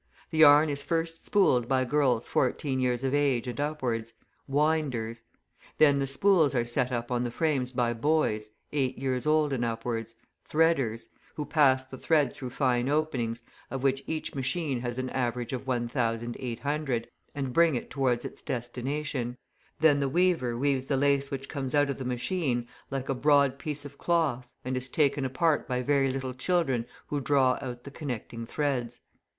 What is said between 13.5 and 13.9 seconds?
of